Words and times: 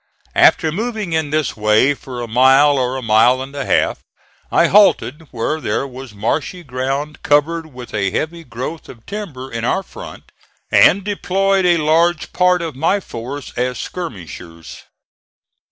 After 0.33 0.71
moving 0.71 1.13
in 1.13 1.29
this 1.29 1.55
way 1.55 1.93
for 1.93 2.21
a 2.23 2.27
mile 2.27 2.75
or 2.75 2.97
a 2.97 3.03
mile 3.03 3.39
and 3.39 3.53
a 3.55 3.65
half, 3.65 3.99
I 4.51 4.65
halted 4.65 5.27
where 5.29 5.61
there 5.61 5.85
was 5.85 6.11
marshy 6.11 6.63
ground 6.63 7.21
covered 7.21 7.71
with 7.71 7.93
a 7.93 8.09
heavy 8.09 8.43
growth 8.43 8.89
of 8.89 9.05
timber 9.05 9.51
in 9.51 9.63
our 9.63 9.83
front, 9.83 10.31
and 10.71 11.03
deployed 11.03 11.67
a 11.67 11.77
large 11.77 12.33
part 12.33 12.63
of 12.63 12.75
my 12.75 12.99
force 12.99 13.53
as 13.55 13.77
skirmishers. 13.79 14.85